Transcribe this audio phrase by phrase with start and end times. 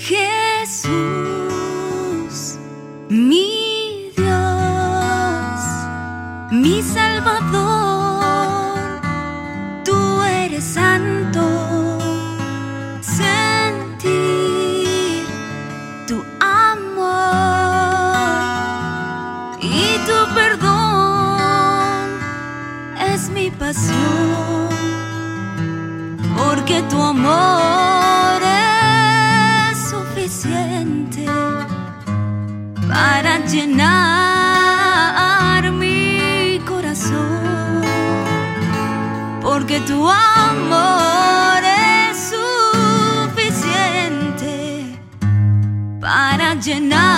[0.00, 0.94] Jesús,
[3.08, 5.60] mi Dios,
[6.52, 7.40] mi Salvador,
[9.84, 11.98] tú eres santo.
[13.00, 14.06] Sentir
[16.06, 17.08] tu amor
[19.60, 22.08] y tu perdón
[23.12, 24.68] es mi pasión,
[26.36, 27.87] porque tu amor
[32.88, 34.82] para llenar
[35.72, 37.82] mi corazón,
[39.42, 42.32] porque tu amor es
[43.30, 44.56] suficiente
[46.00, 47.17] para llenar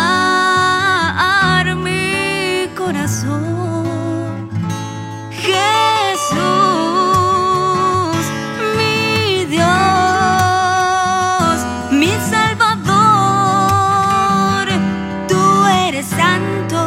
[16.01, 16.80] tú eres santo.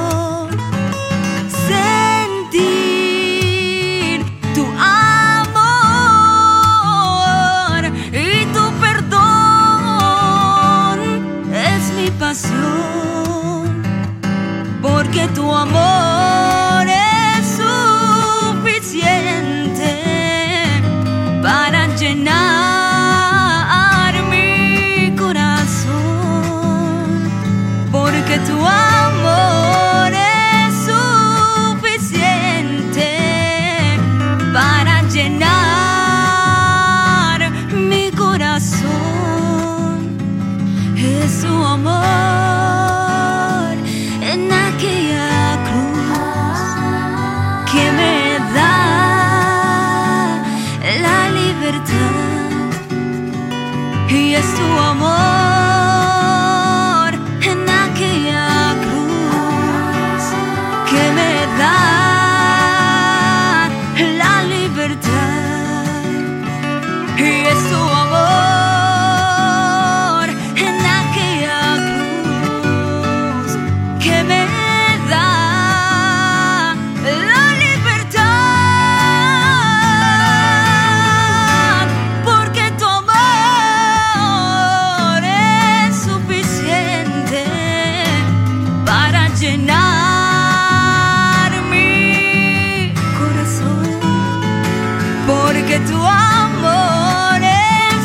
[95.90, 98.04] Tu amor es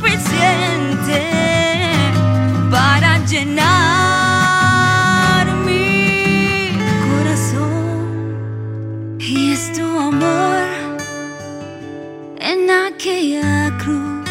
[0.00, 1.20] suficiente
[2.70, 3.56] para llenar
[5.64, 6.70] mi
[7.08, 7.98] corazón
[9.18, 10.66] y es tu amor
[12.38, 14.28] en aquella cruz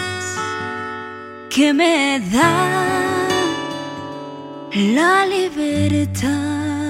[1.50, 2.53] que me da
[4.74, 6.84] la libertad.